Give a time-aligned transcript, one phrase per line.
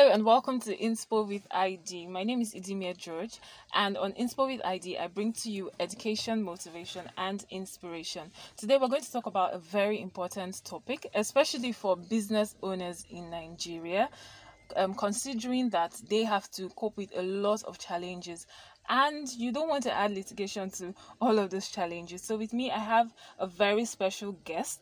[0.00, 2.06] Hello and welcome to Inspo with ID.
[2.06, 3.38] My name is Idimia George,
[3.74, 8.32] and on Inspo with ID, I bring to you education, motivation, and inspiration.
[8.56, 13.28] Today, we're going to talk about a very important topic, especially for business owners in
[13.28, 14.08] Nigeria,
[14.74, 18.46] um, considering that they have to cope with a lot of challenges
[18.88, 22.22] and you don't want to add litigation to all of those challenges.
[22.22, 24.80] So, with me, I have a very special guest.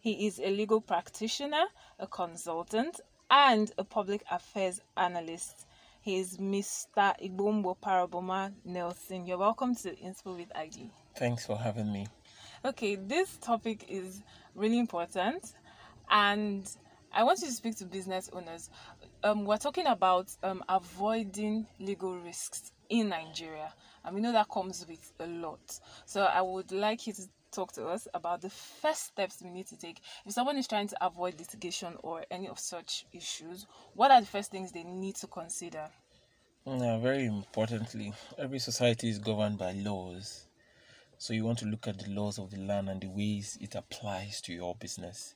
[0.00, 1.64] He is a legal practitioner,
[1.98, 5.66] a consultant, and a public affairs analyst.
[6.02, 7.14] He is Mr.
[7.22, 9.26] Ibombo Paraboma Nelson.
[9.26, 10.90] You're welcome to Inspo with ID.
[11.16, 12.06] Thanks for having me.
[12.64, 14.22] Okay, this topic is
[14.54, 15.52] really important,
[16.10, 16.68] and
[17.12, 18.70] I want you to speak to business owners.
[19.22, 23.72] Um, we're talking about um, avoiding legal risks in Nigeria,
[24.04, 25.80] and we know that comes with a lot.
[26.04, 29.66] So I would like you to talk to us about the first steps we need
[29.68, 30.00] to take.
[30.24, 34.26] If someone is trying to avoid litigation or any of such issues, what are the
[34.26, 35.88] first things they need to consider?
[36.66, 40.46] Yeah, very importantly, every society is governed by laws.
[41.18, 43.74] So you want to look at the laws of the land and the ways it
[43.74, 45.34] applies to your business.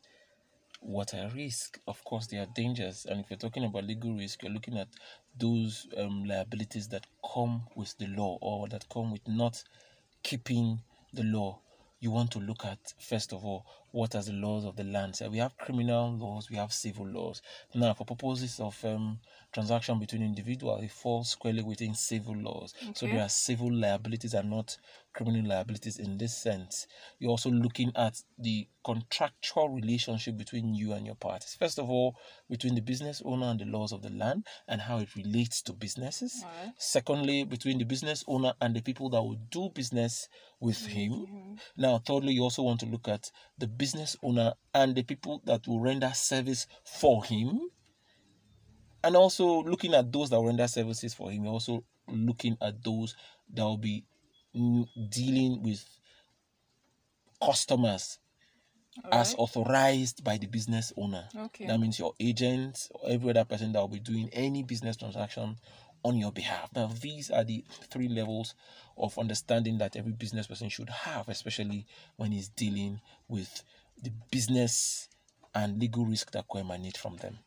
[0.80, 1.80] What are risks?
[1.88, 3.06] Of course, there are dangers.
[3.06, 4.88] And if you're talking about legal risk, you're looking at
[5.38, 9.62] those um, liabilities that come with the law or that come with not
[10.22, 10.80] keeping
[11.12, 11.58] the law
[12.04, 15.14] you want to look at first of all what are the laws of the land?
[15.14, 17.40] So we have criminal laws we have civil laws.
[17.74, 19.20] Now for purposes of um,
[19.52, 22.74] transaction between individuals it falls squarely within civil laws.
[22.82, 22.92] Okay.
[22.94, 24.76] so there are civil liabilities and not
[25.14, 26.88] criminal liabilities in this sense.
[27.20, 31.56] You're also looking at the contractual relationship between you and your parties.
[31.58, 32.16] First of all
[32.50, 35.72] between the business owner and the laws of the land and how it relates to
[35.72, 36.44] businesses.
[36.44, 36.72] Right.
[36.78, 40.28] secondly between the business owner and the people that will do business
[40.60, 40.88] with mm-hmm.
[40.88, 41.58] him.
[41.76, 45.68] Now thirdly you also want to look at the business owner and the people that
[45.68, 47.60] will render service for him
[49.02, 53.14] and also looking at those that render services for him, also looking at those
[53.52, 54.02] that will be
[55.10, 55.84] dealing with
[57.44, 58.20] customers
[59.12, 61.28] as authorized by the business owner.
[61.36, 61.66] Okay.
[61.66, 65.58] That means your agent or every other person that will be doing any business transaction
[66.04, 66.70] on your behalf.
[66.74, 68.54] Now, these are the three levels
[68.96, 73.64] of understanding that every business person should have, especially when he's dealing with
[74.02, 75.08] the business
[75.54, 77.38] and legal risk that can emanate from them.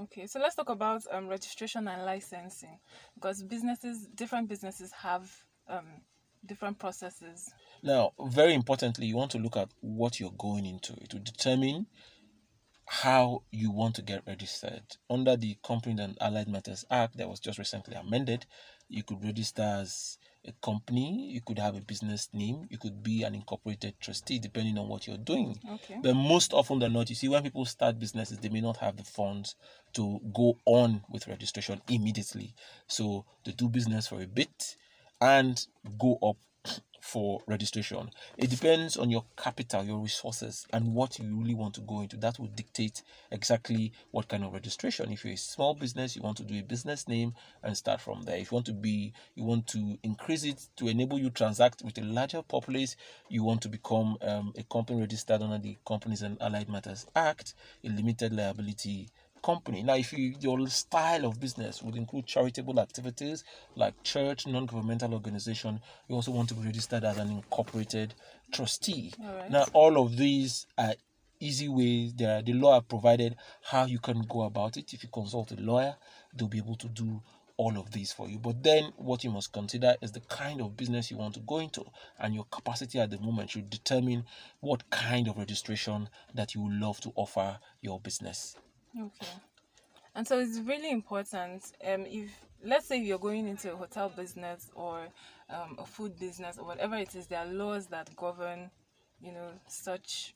[0.00, 2.78] Okay, so let's talk about um, registration and licensing
[3.14, 5.30] because businesses, different businesses have
[5.68, 5.86] um,
[6.46, 7.50] different processes.
[7.82, 10.94] Now, very importantly, you want to look at what you're going into.
[11.00, 11.86] It will determine
[12.86, 14.82] how you want to get registered.
[15.08, 18.46] Under the Company and Allied Matters Act that was just recently amended,
[18.88, 23.22] you could register as a company, you could have a business name, you could be
[23.22, 25.58] an incorporated trustee depending on what you're doing.
[25.74, 25.98] Okay.
[26.02, 28.96] But most often than not, you see, when people start businesses, they may not have
[28.96, 29.56] the funds
[29.94, 32.54] to go on with registration immediately.
[32.86, 34.76] So they do business for a bit
[35.20, 35.66] and
[35.98, 36.36] go up
[37.04, 38.10] for registration.
[38.38, 42.16] It depends on your capital, your resources, and what you really want to go into.
[42.16, 45.12] That will dictate exactly what kind of registration.
[45.12, 48.22] If you're a small business, you want to do a business name and start from
[48.22, 48.38] there.
[48.38, 51.98] If you want to be, you want to increase it to enable you transact with
[51.98, 52.96] a larger populace,
[53.28, 57.52] you want to become um, a company registered under the Companies and Allied Matters Act,
[57.84, 59.10] a limited liability
[59.44, 59.82] company.
[59.82, 63.44] Now, if you, your style of business would include charitable activities
[63.76, 68.14] like church, non-governmental organization, you also want to be registered as an incorporated
[68.50, 69.12] trustee.
[69.22, 70.94] All now, all of these are
[71.40, 72.14] easy ways.
[72.14, 74.94] The, the law provided how you can go about it.
[74.94, 75.94] If you consult a lawyer,
[76.34, 77.20] they'll be able to do
[77.56, 78.38] all of these for you.
[78.38, 81.58] But then what you must consider is the kind of business you want to go
[81.58, 81.84] into
[82.18, 84.24] and your capacity at the moment should determine
[84.60, 88.56] what kind of registration that you would love to offer your business.
[88.98, 89.32] Okay.
[90.14, 91.72] And so it's really important.
[91.84, 92.30] Um, if
[92.64, 95.08] let's say you're going into a hotel business or
[95.50, 98.70] um, a food business or whatever it is, there are laws that govern,
[99.20, 100.34] you know, such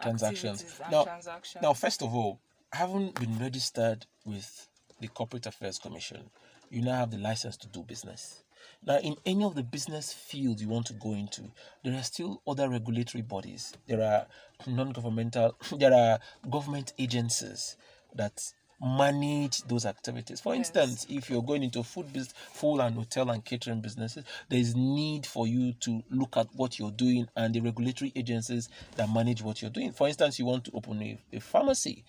[0.00, 0.80] transactions.
[0.90, 1.62] now, transactions.
[1.62, 2.40] now, first of all,
[2.72, 4.68] having been registered with
[5.00, 6.30] the Corporate Affairs Commission,
[6.70, 8.42] you now have the license to do business.
[8.86, 11.42] Now, in any of the business fields you want to go into,
[11.84, 13.74] there are still other regulatory bodies.
[13.86, 14.26] There are
[14.66, 17.76] non governmental, there are government agencies
[18.14, 18.40] that
[18.80, 20.40] manage those activities.
[20.40, 20.68] For yes.
[20.68, 24.76] instance, if you're going into food business, food and hotel and catering businesses, there is
[24.76, 29.42] need for you to look at what you're doing and the regulatory agencies that manage
[29.42, 29.92] what you're doing.
[29.92, 32.04] For instance, you want to open a, a pharmacy,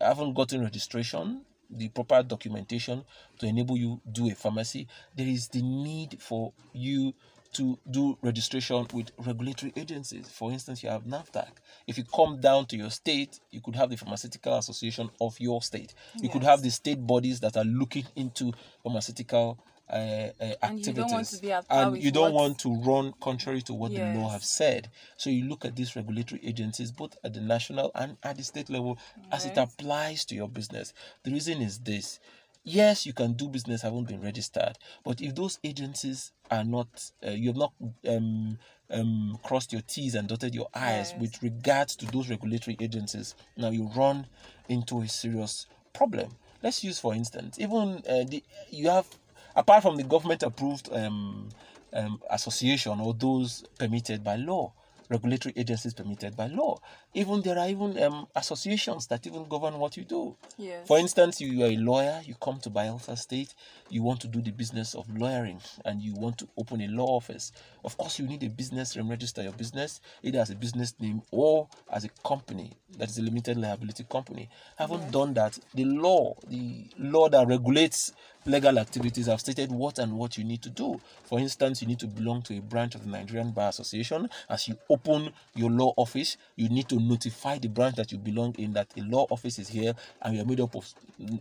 [0.00, 3.04] I haven't gotten registration the proper documentation
[3.38, 4.86] to enable you do a pharmacy
[5.16, 7.14] there is the need for you
[7.52, 10.28] to do registration with regulatory agencies.
[10.28, 11.48] For instance, you have NAFDAC.
[11.86, 15.60] If you come down to your state, you could have the Pharmaceutical Association of your
[15.62, 15.94] state.
[16.20, 18.52] You could have the state bodies that are looking into
[18.82, 19.58] pharmaceutical
[19.90, 20.94] uh, uh, And you activities.
[20.94, 24.32] don't want to you don't want to run contrary to what the law Yes.
[24.32, 24.88] have said.
[25.16, 28.70] So you look at these regulatory agencies, both at the national and at the state
[28.70, 28.98] level,
[29.32, 30.92] as it applies to your business.
[31.24, 32.20] The reason is this.
[32.62, 37.30] Yes, you can do business haven't been registered, but if those agencies are not, uh,
[37.30, 37.72] you have not
[38.06, 38.58] um,
[38.90, 41.16] um, crossed your T's and dotted your I's Yes.
[41.16, 44.26] with regards to those regulatory agencies, now you run
[44.68, 46.36] into a serious problem.
[46.62, 49.06] Let's use, for instance, even uh, the you have
[49.56, 51.48] apart from the government approved um,
[51.92, 54.72] um, association or those permitted by law,
[55.08, 56.78] regulatory agencies permitted by law.
[57.14, 60.36] Even there are even um, associations that even govern what you do.
[60.56, 60.86] Yes.
[60.86, 63.52] For instance, you are a lawyer, you come to Bayelsa State,
[63.88, 67.16] you want to do the business of lawyering and you want to open a law
[67.16, 67.50] office.
[67.84, 71.22] Of course, you need a business and register your business either as a business name
[71.32, 74.48] or as a company that is a limited liability company.
[74.78, 75.58] I Haven't done that.
[75.74, 78.12] The law, the law that regulates
[78.46, 81.00] legal activities have stated what and what you need to do.
[81.24, 84.28] For instance, you need to belong to a branch of the Nigerian Bar Association.
[84.48, 88.54] As you open your law office, you need to notify the branch that you belong
[88.58, 90.86] in that a law office is here and you are made up of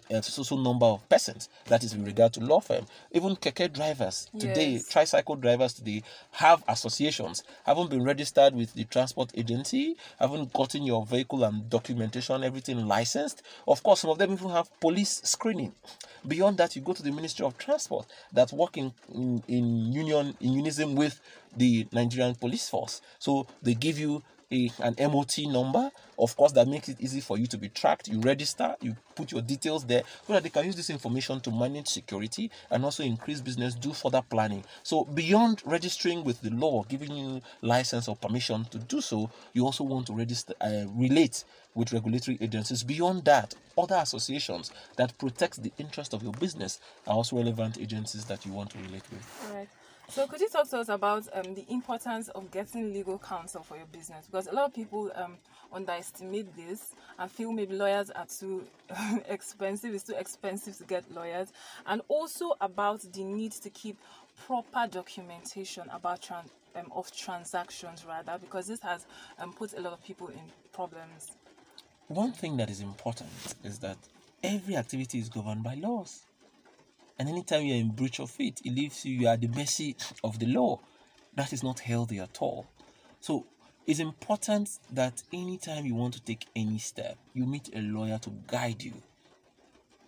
[0.10, 1.48] a so so number of persons.
[1.66, 2.86] That is with regard to law firm.
[3.12, 4.90] Even keke drivers today, Yes.
[4.90, 11.06] tricycle drivers today have associations, haven't been registered with the transport agency, haven't gotten your
[11.06, 13.42] vehicle and documentation, everything licensed.
[13.68, 15.74] Of course, some of them even have police screening.
[16.28, 20.36] Beyond that, you go to the Ministry of Transport that work in, in, in union
[20.42, 21.20] in unison with
[21.56, 23.02] the Nigerian police force.
[23.20, 25.92] So they give you a, an MOT number.
[26.18, 28.08] Of course, that makes it easy for you to be tracked.
[28.08, 31.52] You register, you put your details there so that they can use this information to
[31.52, 34.64] manage security and also increase business, do further planning.
[34.84, 39.66] So, beyond registering with the law, giving you license or permission to do so, you
[39.66, 42.84] also want to register, uh, relate with regulatory agencies.
[42.84, 48.26] Beyond that, other associations that protect the interest of your business are also relevant agencies
[48.26, 49.46] that you want to relate with.
[49.48, 49.70] All right.
[50.10, 53.78] So could you talk to us about um, the importance of getting legal counsel for
[53.78, 54.26] your business?
[54.26, 55.38] Because a lot of people um,
[55.72, 58.64] underestimate this and feel maybe lawyers are too
[59.30, 59.94] expensive.
[59.94, 61.54] It's too expensive to get lawyers,
[61.86, 63.98] and also about the need to keep
[64.48, 69.06] proper documentation about um, of transactions rather, because this has
[69.38, 70.42] um, put a lot of people in
[70.74, 71.34] problems.
[72.08, 73.30] One thing that is important
[73.64, 73.98] is that
[74.44, 76.24] every activity is governed by laws.
[77.20, 79.96] And anytime you're in breach of it, it leaves you, you are at the mercy
[80.24, 80.80] of the law.
[81.36, 82.66] That is not healthy at all.
[83.20, 83.46] So
[83.86, 88.30] it's important that anytime you want to take any step, you meet a lawyer to
[88.48, 88.94] guide you.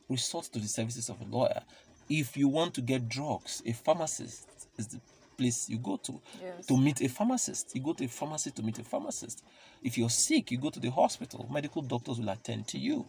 [0.10, 1.62] Resort to the services of a lawyer.
[2.10, 4.48] If you want to get drugs, a pharmacist
[4.78, 5.02] is the
[5.38, 6.66] place you go to Yes.
[6.68, 7.74] to meet a pharmacist.
[7.75, 9.44] You go to a pharmacy to meet a pharmacist.
[9.81, 11.48] If you're sick, you go to the hospital.
[11.52, 13.06] Medical doctors will attend to you.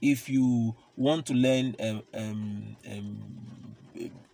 [0.00, 3.18] If you want to learn um, um, um,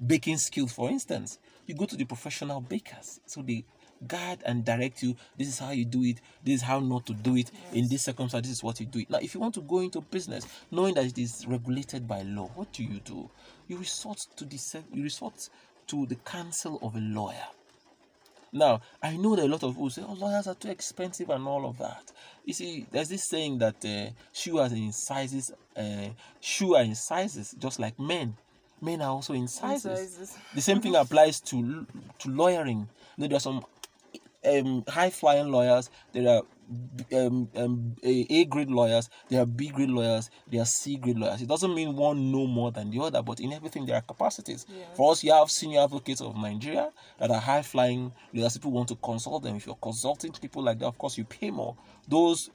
[0.04, 3.20] baking skills, for instance, you go to the professional bakers.
[3.26, 3.64] So they
[4.06, 5.16] guide and direct you.
[5.36, 6.20] This is how you do it.
[6.44, 7.50] This is how not to do it.
[7.72, 9.10] In this circumstance, this is what you do it.
[9.10, 12.50] Now, if you want to go into business, knowing that it is regulated by law,
[12.54, 13.28] what do you do?
[13.68, 14.58] You resort to the
[14.92, 15.48] you resort
[15.88, 17.46] to the counsel of a lawyer.
[18.52, 21.46] Now, I know that a lot of people say, oh, lawyers are too expensive and
[21.46, 22.12] all of that.
[22.44, 26.08] You see, there's this saying that uh, shoe are in sizes, uh,
[26.40, 28.36] shoe are in sizes, just like men.
[28.80, 29.82] Men are also in sizes.
[29.82, 30.38] sizes.
[30.54, 31.86] The same thing applies to
[32.18, 32.88] to lawyering.
[33.16, 33.64] You know, there are some
[34.46, 35.90] um, high flying lawyers.
[36.12, 36.42] There are
[37.14, 39.08] um, um, A grade lawyers.
[39.28, 40.30] There are B grade lawyers.
[40.50, 41.42] There are C grade lawyers.
[41.42, 44.66] It doesn't mean one know more than the other, but in everything there are capacities.
[44.68, 44.84] Yeah.
[44.94, 48.54] For us, you have senior advocates of Nigeria that are high flying lawyers.
[48.54, 49.56] People want to consult them.
[49.56, 51.76] If you're consulting people like that, of course, you pay more.
[52.08, 52.50] Those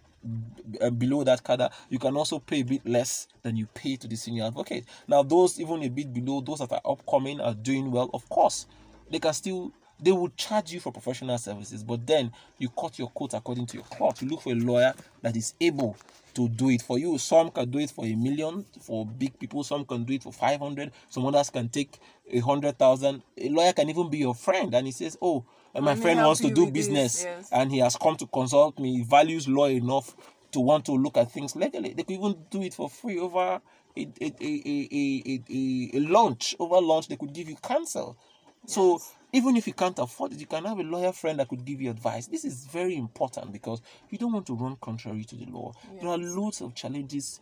[0.82, 4.08] uh, below that cadre, you can also pay a bit less than you pay to
[4.08, 4.86] the senior advocate.
[5.08, 8.68] Now, those even a bit below, those that are upcoming are doing well, of course,
[9.10, 9.72] they can still
[10.02, 13.78] they will charge you for professional services, but then you cut your coat according to
[13.78, 14.22] your cloth.
[14.22, 15.96] You look for a lawyer that is able
[16.34, 17.18] to do it for you.
[17.18, 20.32] Some can do it for a million for big people, some can do it for
[20.34, 22.00] 500, some others can take
[22.32, 23.22] a hundred thousand.
[23.38, 26.20] A lawyer can even be your friend and he says, Oh, uh, my Let friend
[26.20, 27.50] wants to do with this," business yes.
[27.52, 30.16] and he has come to consult me, he values law enough
[30.52, 31.94] to want to look at things legally.
[31.94, 36.00] They could even do it for free over a, a, a, a, a, a, a
[36.00, 36.56] lunch.
[36.60, 38.18] Over lunch, they could give you counsel.
[38.66, 39.02] So
[39.34, 41.82] even if you can't afford it, you can have a lawyer friend that could give
[41.82, 42.28] you advice.
[42.28, 45.74] This is very important because you don't want to run contrary to the law.
[46.00, 47.40] There are loads of challenges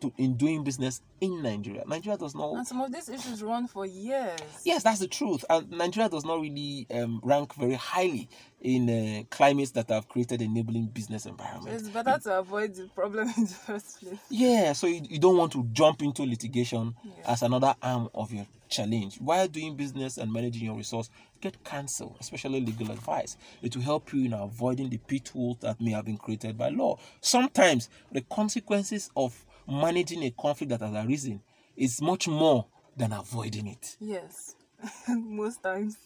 [0.00, 1.82] to in doing business in Nigeria.
[1.86, 2.52] Nigeria does not.
[2.54, 4.38] And some of these issues run for years.
[4.64, 5.44] Yes, that's the truth.
[5.48, 8.28] And Nigeria does not really um, rank very highly
[8.60, 11.76] in uh, climates that have created enabling business environment.
[11.76, 14.18] It's better to avoid the problem in the first place.
[14.30, 17.32] Yeah, so you, you don't want to jump into litigation Yeah.
[17.32, 19.16] as another arm of your challenge.
[19.20, 21.08] While doing business and managing your resource,
[21.40, 23.36] get counsel, especially legal advice.
[23.62, 26.98] It will help you in avoiding the pitfalls that may have been created by law.
[27.20, 31.40] Sometimes the consequences of managing a conflict that has arisen
[31.76, 32.66] is much more
[32.96, 33.96] than avoiding it.
[34.00, 34.56] Yes,
[35.08, 35.96] most times.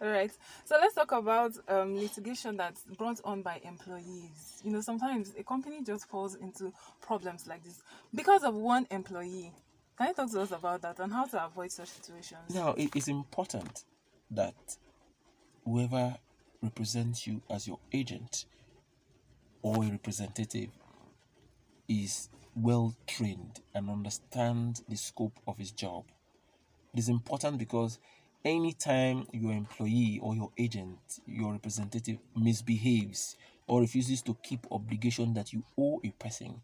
[0.00, 0.30] All right.
[0.66, 4.60] So let's talk about um, litigation that's brought on by employees.
[4.62, 7.80] You know, sometimes a company just falls into problems like this
[8.14, 9.52] because of one employee.
[9.96, 12.54] Can you talk to us about that and how to avoid such situations?
[12.54, 13.84] Now, it is important
[14.30, 14.54] that
[15.64, 16.16] whoever
[16.62, 18.44] represents you as your agent
[19.62, 20.68] or a representative
[21.88, 26.04] is well trained and understands the scope of his job.
[26.92, 27.98] It is important because
[28.44, 33.36] anytime your employee or your agent, your representative misbehaves
[33.66, 36.60] or refuses to keep obligation that you owe a person,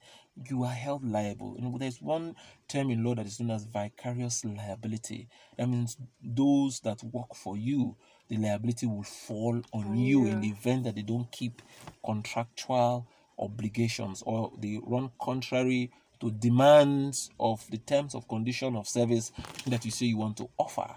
[0.49, 1.57] you are held liable.
[1.59, 2.37] Know, there's one
[2.69, 5.29] term in law that is known as vicarious liability.
[5.57, 7.97] That means those that work for you,
[8.29, 11.61] the liability will fall on On you in the event that they don't keep
[12.05, 13.07] contractual
[13.39, 15.91] obligations or they run contrary
[16.21, 19.33] to demands of the terms of condition of service
[19.67, 20.89] that you say you want to offer.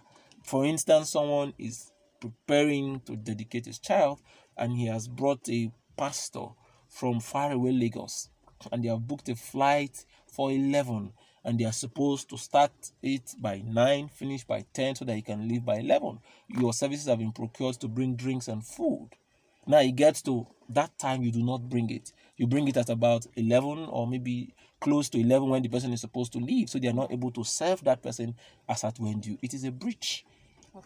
[0.44, 4.22] For instance, someone is preparing to dedicate his child
[4.56, 6.46] and he has brought a pastor
[6.88, 8.30] from faraway Lagos
[8.72, 11.12] and they have booked a flight for 11
[11.44, 12.72] and they are supposed to start
[13.04, 17.08] it by 9 finish by 10 so that he can leave by 11 your services
[17.08, 19.10] have been procured to bring drinks and food.
[19.68, 22.12] Now it gets to that time you do not bring it.
[22.38, 26.02] You bring it at about 11 or maybe close to 11 when the person is
[26.02, 28.36] supposed to leave so they are not able to serve that person
[28.68, 30.25] as at when due it is a breach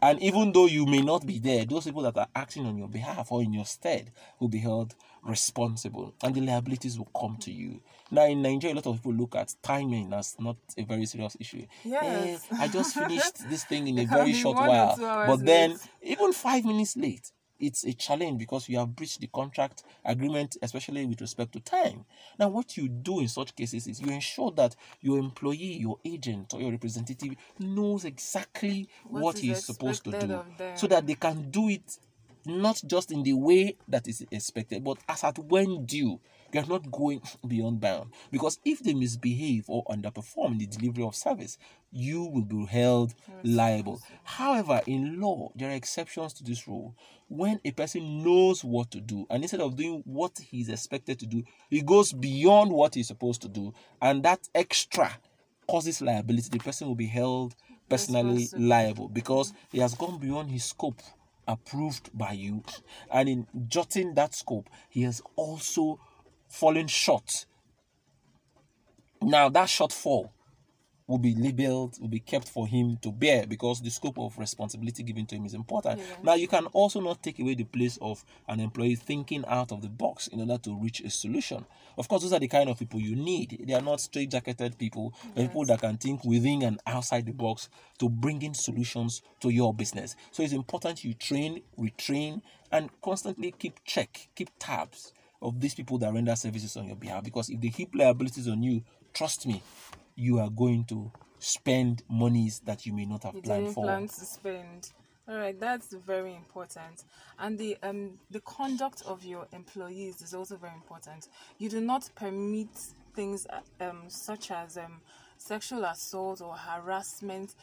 [0.01, 2.87] and even though you may not be there, those people that are acting on your
[2.87, 7.51] behalf or in your stead will be held responsible and the liabilities will come to
[7.51, 7.81] you.
[8.11, 11.35] Now, in Nigeria, a lot of people look at timing as not a very serious
[11.39, 11.65] issue.
[11.83, 12.47] Yes.
[12.51, 14.95] Eh, I just finished this thing in a very short while.
[14.97, 15.79] But then, late.
[16.01, 21.05] even five minutes late, it's a challenge because you have breached the contract agreement, especially
[21.05, 22.05] with respect to time.
[22.37, 26.53] Now, what you do in such cases is you ensure that your employee, your agent,
[26.53, 30.41] or your representative knows exactly What what, he is supposed to do
[30.75, 31.97] so that they can do it
[32.45, 36.19] not just in the way that is expected, but as at when due.
[36.51, 38.11] They are not going beyond bound.
[38.31, 41.57] Because if they misbehave or underperform in the delivery of service,
[41.91, 43.13] you will be held
[43.43, 44.01] liable.
[44.23, 46.95] However, in law, there are exceptions to this rule.
[47.27, 51.27] When a person knows what to do, and instead of doing what he's expected to
[51.27, 55.11] do, he goes beyond what he's supposed to do, and that extra
[55.67, 57.55] causes liability, the person will be held
[57.89, 59.55] personally liable because mm.
[59.71, 61.01] he has gone beyond his scope
[61.47, 62.63] approved by you.
[63.11, 65.99] And in jotting that scope he has also
[66.49, 67.45] fallen short.
[69.21, 70.29] Now that shortfall
[71.09, 75.01] will be labeled will be kept for him to bear because the scope of responsibility
[75.01, 75.99] given to him is important.
[75.99, 76.05] Yeah.
[76.21, 79.81] now you can also not take away the place of an employee thinking out of
[79.81, 81.65] the box in order to reach a solution.
[81.97, 83.65] Of course those are the kind of people you need.
[83.65, 87.33] They are not straight jacketed people they're people that can think within and outside the
[87.33, 90.15] box to bring in solutions to your business.
[90.31, 92.41] So it's important you train retrain
[92.71, 97.23] and constantly keep check keep tabs of these people that render services on your behalf
[97.23, 98.81] because if they heap liabilities on you
[99.13, 99.61] trust me
[100.15, 104.07] you are going to spend monies that you may not have planned didn't for plan
[104.07, 104.91] to spend.
[105.27, 107.03] All right, that's very important.
[107.37, 111.29] And the um the conduct of your employees is also very important.
[111.57, 112.69] You do not permit
[113.15, 115.01] things uh, um such as um
[115.37, 117.55] sexual assault or harassment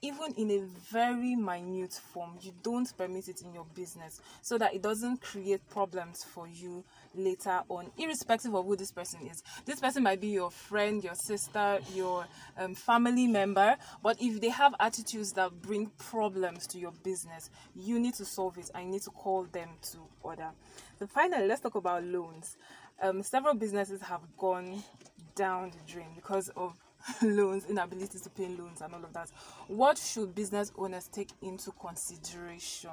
[0.00, 0.60] even in a
[0.92, 5.60] very minute form you don't permit it in your business so that it doesn't create
[5.70, 9.42] problems for you later on irrespective of who this person is.
[9.64, 12.26] This person might be your friend your sister your
[12.56, 17.98] um, family member but if they have attitudes that bring problems to your business you
[17.98, 18.70] need to solve it.
[18.78, 20.50] You need to call them to order.
[20.98, 22.56] So finally let's talk about loans.
[23.00, 24.82] Um, several businesses have gone
[25.34, 26.74] down the drain because of
[27.22, 29.30] loans, inability to pay loans, and all of that.
[29.68, 32.90] What should business owners take into consideration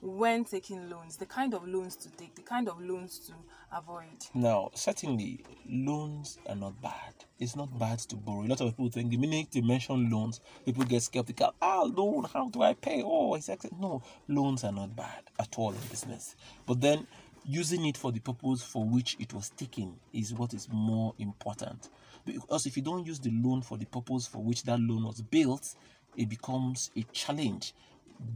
[0.00, 1.16] when taking loans?
[1.16, 3.32] The kind of loans to take, the kind of loans to
[3.76, 4.26] avoid.
[4.34, 7.14] Now, certainly, loans are not bad.
[7.38, 8.42] It's not bad to borrow.
[8.42, 11.54] A lot of people think the minute they mention loans, people get skeptical.
[11.60, 13.02] Ah, loan, how do I pay?
[13.04, 14.02] Oh, it's no.
[14.26, 16.34] Loans are not bad at all in business.
[16.66, 17.06] But then
[17.48, 21.88] using it for the purpose for which it was taken is what is more important.
[22.26, 25.22] Because if you don't use the loan for the purpose for which that loan was
[25.22, 25.74] built,
[26.14, 27.72] it becomes a challenge.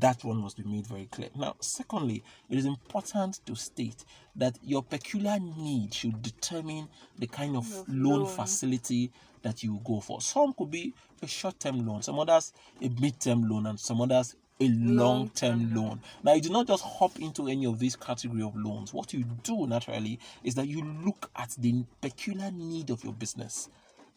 [0.00, 1.28] That one must be made very clear.
[1.36, 4.04] Now, secondly, it is important to state
[4.36, 6.88] that your peculiar need should determine
[7.18, 8.26] the kind of loan, loan.
[8.26, 9.10] facility
[9.42, 10.22] that you go for.
[10.22, 14.00] Some could be a short term loan, some others a mid term loan, and some
[14.00, 16.00] others a long term loan.
[16.22, 18.94] Now, you do not just hop into any of these category of loans.
[18.94, 23.68] What you do naturally is that you look at the peculiar need of your business,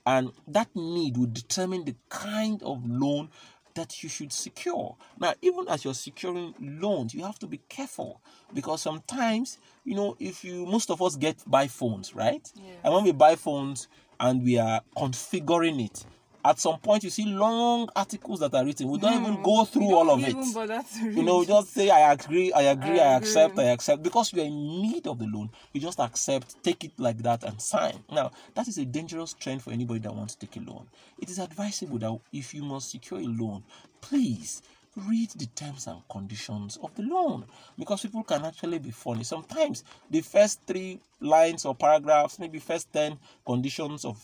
[0.05, 3.29] and that need will determine the kind of loan
[3.73, 4.95] that you should secure.
[5.19, 8.21] Now, even as you're securing loans, you have to be careful
[8.53, 12.49] because sometimes, you know, if you most of us get buy phones, right?
[12.83, 16.05] And when we buy phones and we are configuring it,
[16.45, 18.87] at some point you see long articles that are written.
[18.87, 20.35] We don't even go through all of it.
[21.01, 23.57] You know, just say I agree, I agree, I, I accept.
[23.57, 24.03] I accept.
[24.03, 27.59] Because you're in need of the loan, you just accept, take it like that, and
[27.59, 28.03] sign.
[28.11, 30.87] Now, that is a dangerous trend for anybody that wants to take a loan.
[31.17, 33.63] It is advisable that if you must secure a loan,
[34.01, 34.61] please
[34.95, 37.45] read the terms and conditions of the loan
[37.77, 39.23] because people can actually be funny.
[39.23, 44.17] Sometimes the first three lines or paragraphs, maybe first 10 conditions of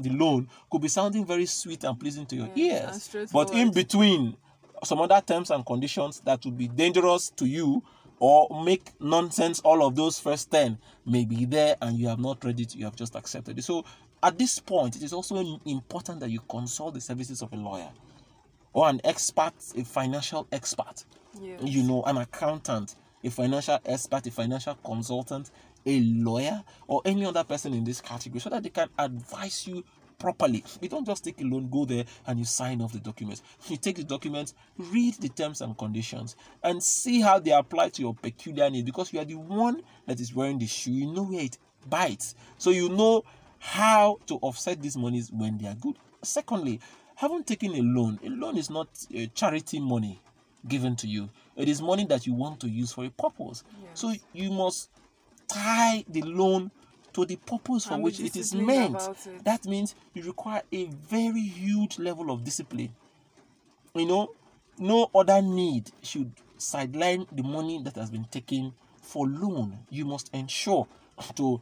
[0.00, 3.32] the loan could be sounding very sweet and pleasing to your Yes, ears.
[3.32, 4.36] But in between
[4.84, 7.82] some other terms and conditions that would be dangerous to you
[8.20, 12.44] or make nonsense all of those first 10 may be there and you have not
[12.44, 13.84] read it you have just accepted it so
[14.22, 17.88] at this point it is also important that you consult the services of a lawyer
[18.72, 21.04] or an expert a financial expert.
[21.40, 21.60] Yes.
[21.62, 25.50] you know an accountant a financial expert a financial consultant
[25.86, 29.84] a lawyer or any other person in this category so that they can advise you
[30.18, 30.64] properly.
[30.80, 33.42] You don't just take a loan go there and you sign off the documents.
[33.68, 38.02] You take the documents read the terms and conditions and see how they apply to
[38.02, 40.90] your peculiar need because you are the one that is wearing the shoe.
[40.90, 41.58] You know where it
[41.88, 42.34] bites.
[42.58, 43.22] So you know
[43.60, 45.96] how to offset these monies when they are good.
[46.22, 46.80] Secondly
[47.18, 48.18] having taken a loan.
[48.24, 50.20] A loan is not a charity money
[50.68, 51.28] given to you.
[51.56, 53.64] It is money that you want to use for a purpose.
[53.94, 54.88] So you must
[55.48, 56.70] tie the loan
[57.14, 59.00] to the purpose for And which it is meant.
[59.26, 59.44] it.
[59.44, 62.94] that means you require a very huge level of discipline.
[63.94, 64.30] You know
[64.78, 69.76] no other need should sideline the money that has been taken for loan.
[69.90, 70.86] You must ensure
[71.34, 71.60] to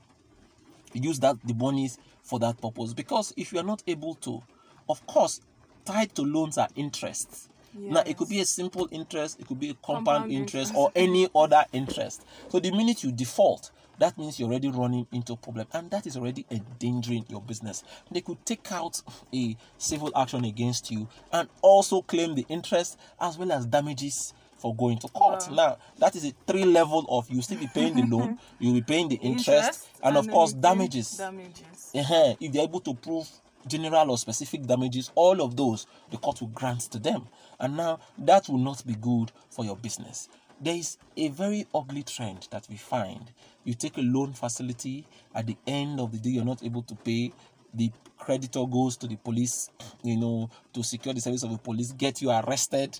[0.93, 2.93] use that the monies for that purpose.
[2.93, 4.43] Because if you are not able to
[4.89, 5.41] of course
[5.87, 7.49] tied to loans are interests.
[7.79, 10.75] Now it could be a simple interest it could be a compound, Compound interest, interest.
[10.75, 12.25] or any other interest.
[12.49, 16.07] So the minute you default that means you're already running into a problem and that
[16.07, 17.83] is already endangering your business.
[18.11, 19.01] They could take out
[19.35, 24.75] a civil action against you and also claim the interest as well as damages for
[24.75, 25.45] going to court.
[25.51, 25.55] Wow.
[25.55, 28.81] now that is a three level of you still be paying the loan you'll be
[28.83, 31.11] paying the interest, and, of course damages.
[31.19, 31.91] Damages.
[31.95, 33.29] uh if they're able to prove
[33.67, 37.27] general or specific damages, all of those the court will grant to them.
[37.59, 40.29] And now that will not be good for your business.
[40.61, 43.31] There is a very ugly trend that we find.
[43.65, 46.95] You take a loan facility, at the end of the day, you're not able to
[46.95, 47.33] pay.
[47.75, 49.71] The creditor goes to the police,
[50.03, 52.99] you know, to secure the service of the police, get you arrested,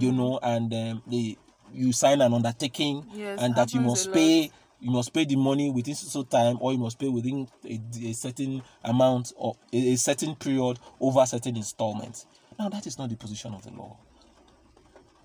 [0.00, 1.36] you know, and um, they
[1.72, 5.70] you sign an undertaking Yes, and that you must pay you must pay the money
[5.70, 9.96] within so time or you must pay within a, a certain amount or a, a
[9.96, 12.26] certain period over certain installments
[12.58, 13.96] now that is not the position of the law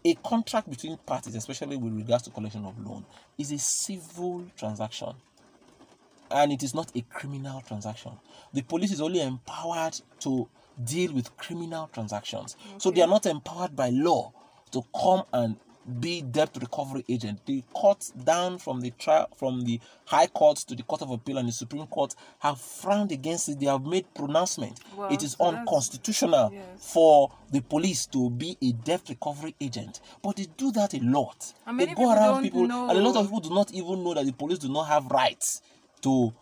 [0.05, 3.05] a contract between parties especially with regards to collection of loan
[3.37, 5.13] is a civil transaction
[6.33, 8.11] and it is not a criminal transaction.
[8.53, 10.49] The police is only empowered to
[10.83, 12.57] deal with criminal transactions.
[12.79, 14.33] So they are not empowered by law
[14.71, 15.55] to come and
[15.99, 17.45] be debt recovery agent.
[17.45, 21.37] The courts down from the trial from the High Court to the Court of Appeal
[21.37, 23.59] and the Supreme Court have frowned against it.
[23.59, 24.79] They have made pronouncement.
[24.95, 26.93] Wow, it is so unconstitutional yes.
[26.93, 29.99] for the police to be a debt recovery agent.
[30.21, 31.53] But they do that a lot.
[31.65, 34.25] They go people around people and a lot of people do not even know that
[34.25, 35.61] the police do not have rights
[36.01, 36.33] to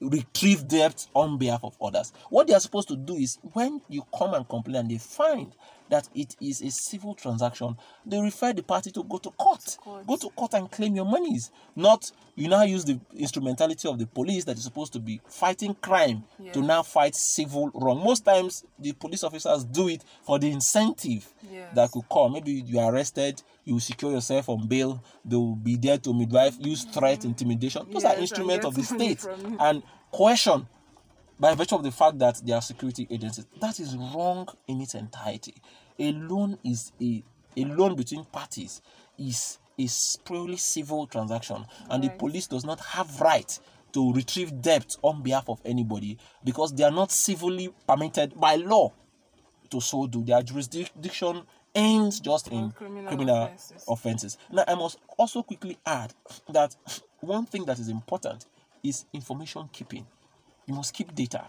[0.00, 2.12] retrieve debt on behalf of others.
[2.30, 5.52] What they are supposed to do is when you come and complain and they find
[5.88, 9.78] that it is a civil transaction, they refer the party to go to court.
[10.06, 11.50] Go to court and claim your monies.
[11.74, 15.74] Not you now use the instrumentality of the police that is supposed to be fighting
[15.80, 18.02] crime to now fight civil wrong.
[18.02, 21.74] Most times the police officers do it for the incentive Yes.
[21.74, 22.32] that could come.
[22.32, 26.56] Maybe you are arrested, you secure yourself on bail, they will be there to midwife,
[26.60, 27.28] use threat, mm-hmm.
[27.28, 27.86] intimidation.
[27.90, 29.24] Those Yes, are instruments of the state.
[29.60, 30.66] And coercion
[31.38, 33.46] by virtue of the fact that they are security agencies.
[33.60, 35.54] That is wrong in its entirety.
[35.98, 37.22] A loan is a
[37.56, 38.82] a loan between parties
[39.18, 43.58] is is purely civil transaction, and the police does not have right
[43.92, 48.92] to retrieve debt on behalf of anybody because they are not civilly permitted by law
[49.70, 50.24] to so do.
[50.24, 51.42] Their jurisdiction
[51.74, 53.84] ends just in criminal criminal offences.
[53.88, 54.38] offenses.
[54.50, 56.12] Now, I must also quickly add
[56.48, 56.74] that
[57.20, 58.46] one thing that is important
[58.82, 60.06] is information keeping.
[60.66, 61.46] You must keep data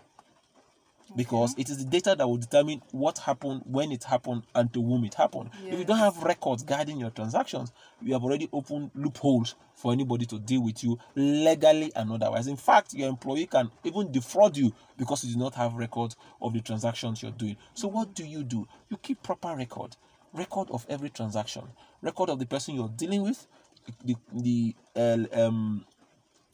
[1.15, 4.82] because it is the data that will determine what happened, when it happened, and to
[4.84, 5.49] whom it happened.
[5.65, 10.25] If you don't have records guiding your transactions, you have already opened loopholes for anybody
[10.25, 12.47] to deal with you legally and otherwise.
[12.47, 16.53] In fact, your employee can even defraud you because you do not have records of
[16.53, 17.56] the transactions you're doing.
[17.73, 18.67] So, what do you do?
[18.89, 19.95] You keep proper record,
[20.34, 21.63] record of every transaction,
[22.01, 23.47] record of the person you're dealing with,
[24.03, 25.86] the the uh, um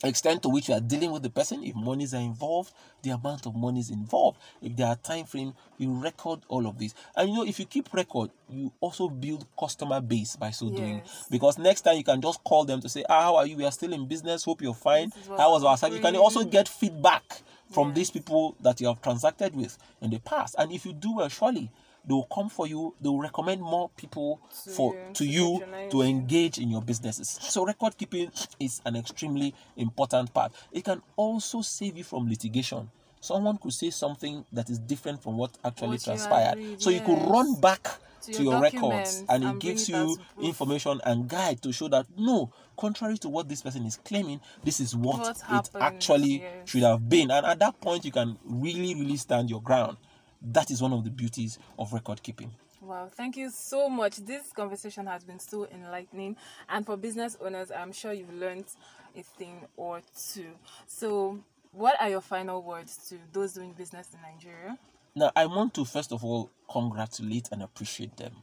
[0.03, 3.45] extent to which you are dealing with the person if monies are involved the amount
[3.45, 6.93] of monies involved if there are time frame you record all of this.
[7.15, 10.97] And you know if you keep record you also build customer base by so doing.
[11.05, 11.27] Yes.
[11.31, 13.57] because next time you can just call them to say ah how are you?
[13.57, 14.43] We are still in business.
[14.43, 15.11] Hope you're fine.
[15.37, 15.97] how was our service?
[15.97, 17.95] You can also get feedback from Yes.
[17.97, 20.55] these people that you have transacted with in the past.
[20.57, 21.71] And if you do well surely
[22.07, 25.63] they will come for you they will recommend more people To for you, to you
[25.89, 27.29] to engage in your businesses.
[27.29, 30.51] So record keeping is an extremely important part.
[30.71, 32.89] It can also save you from litigation.
[33.21, 36.57] Someone could say something that is different from what actually transpired.
[36.57, 37.83] agreed, so you could run back
[38.23, 41.89] To to, your your records documents and it gives you information and guide to show
[41.89, 45.83] that no, contrary to what this person is claiming, this is what, What it happened,
[45.83, 46.69] actually yes.
[46.69, 47.31] should have been.
[47.31, 49.97] And at that point you can really, really stand your ground.
[50.43, 52.51] That is one of the beauties of record keeping.
[52.81, 54.17] Wow, thank you so much.
[54.17, 56.35] This conversation has been so enlightening,
[56.67, 58.65] and for business owners, I'm sure you've learned
[59.15, 60.01] a thing or
[60.33, 60.49] two.
[60.85, 61.39] So,
[61.71, 64.77] what are your final words to those doing business in Nigeria?
[65.15, 68.33] Now, I want to first of all congratulate and appreciate them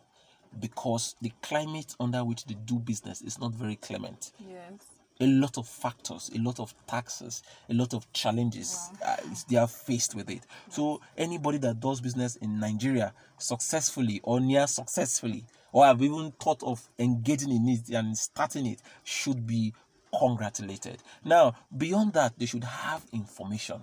[0.58, 4.32] because the climate under which they do business is not very clement.
[4.38, 4.99] Yes.
[5.20, 9.16] A lot of factors, a lot of taxes, a lot of challenges uh,
[9.48, 10.46] they are faced with it.
[10.70, 16.62] So, anybody that does business in Nigeria successfully or near successfully, or have even thought
[16.62, 19.74] of engaging in it and starting it, should be
[20.18, 21.02] congratulated.
[21.24, 23.82] Now, beyond that, they should have information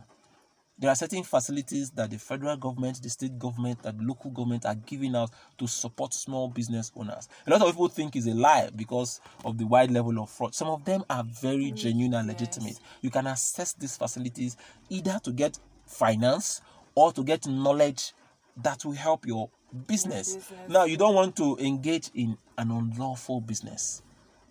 [0.79, 4.75] there are certain facilities that the federal government, the state government, and local government are
[4.75, 7.27] giving out to support small business owners.
[7.47, 10.53] A lot of people think it's a lie because of the wide level of fraud.
[10.53, 12.79] Some of them are very genuine and legitimate.
[13.01, 14.55] You can access these facilities
[14.89, 16.61] either to get finance
[16.93, 18.13] or to get knowledge
[18.57, 19.49] that will help your
[19.87, 20.35] business.
[20.35, 20.69] business.
[20.69, 24.03] Now, you don't want to engage in an unlawful business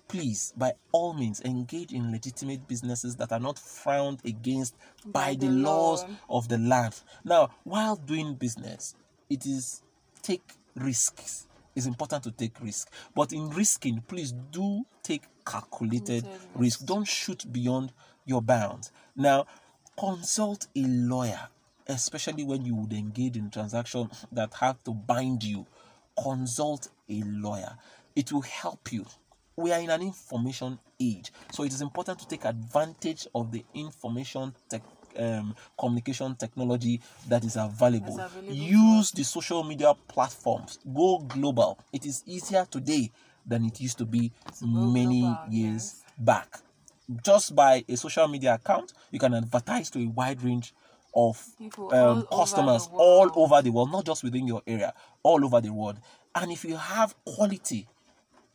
[0.08, 5.34] please by all means engage in legitimate businesses that are not frowned against by, By
[5.34, 6.38] the, the laws law.
[6.38, 7.00] of the land.
[7.24, 8.94] Now while doing business
[9.28, 9.82] it is
[10.22, 11.46] take risks.
[11.74, 12.90] It's important to take risk.
[13.14, 16.84] But in risking please do take calculated Calculated risk.
[16.86, 17.92] Don't shoot beyond
[18.24, 18.92] your bounds.
[19.14, 19.46] Now
[19.98, 21.48] consult a lawyer
[21.88, 25.66] especially when you would engage in transactions that have to bind you.
[26.20, 27.76] Consult a lawyer.
[28.16, 29.06] It will help you
[29.56, 33.64] we are in an information age so it is important to take advantage of the
[33.74, 34.82] information tech
[35.18, 38.18] um, communication technology that is available.
[38.20, 40.78] Available Use the social media platforms.
[40.94, 41.78] Go global.
[41.92, 43.10] It is easier today
[43.46, 46.04] than it used to be many global, years yes.
[46.18, 46.58] back.
[47.24, 50.74] Just by a social media account, you can advertise to a wide range
[51.14, 54.92] of People all um, over customers all over the world, not just within your area,
[55.22, 55.98] all over the world.
[56.34, 57.88] And if you have quality,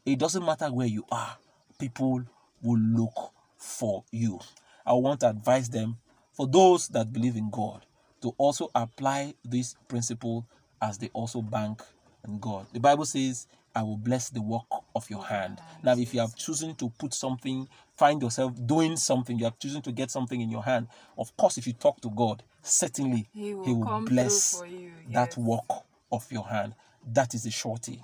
[0.05, 1.37] it doesn't matter where you are,
[1.79, 2.23] people
[2.61, 4.39] will look for you.
[4.85, 5.97] I want to advise them,
[6.33, 7.85] for those that believe in God,
[8.21, 10.45] to also apply this principle
[10.81, 11.81] as they also bank
[12.27, 12.65] in God.
[12.73, 15.59] The Bible says, I will bless the work of your hand.
[15.83, 19.81] Now, if you have chosen to put something, find yourself doing something, you have chosen
[19.83, 20.87] to get something in your hand,
[21.17, 25.37] of course, if you talk to God, certainly He will come through bless you, that
[25.37, 25.65] work
[26.11, 26.73] of your hand.
[27.13, 28.01] That is the surety.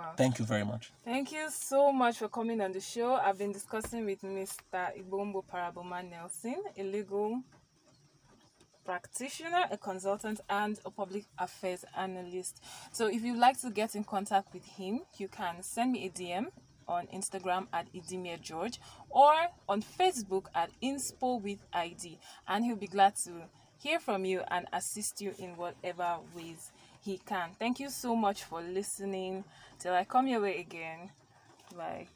[0.00, 0.14] Wow.
[0.16, 0.92] Thank you very much.
[1.04, 3.16] Thank you so much for coming on the show.
[3.16, 4.96] I've been discussing with Mr.
[4.98, 7.42] Ibombo Paraboma Nelson, a legal
[8.86, 12.62] practitioner, a consultant, and a public affairs analyst.
[12.92, 16.08] So, if you'd like to get in contact with him, you can send me a
[16.08, 16.46] DM
[16.88, 19.34] on Instagram at Idimir George or
[19.68, 23.32] on Facebook at Inspo with ID, and he'll be glad to
[23.76, 27.50] hear from you and assist you in whatever ways he can.
[27.58, 29.44] Thank you so much for listening.
[29.78, 31.10] Till I come your way again.
[31.76, 32.08] Bye.